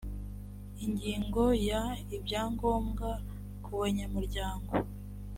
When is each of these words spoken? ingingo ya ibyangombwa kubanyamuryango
ingingo 0.85 1.43
ya 1.69 1.83
ibyangombwa 2.17 3.09
kubanyamuryango 3.63 4.71